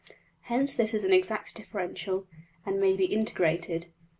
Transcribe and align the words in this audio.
Hence 0.49 0.73
this 0.73 0.95
is 0.95 1.03
an 1.03 1.13
exact 1.13 1.53
differential, 1.53 2.25
and 2.65 2.81
may 2.81 2.95
be 2.95 3.05
integrated. 3.05 3.85